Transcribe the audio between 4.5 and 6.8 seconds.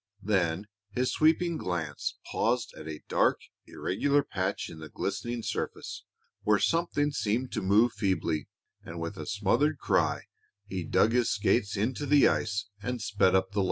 in the glistening surface where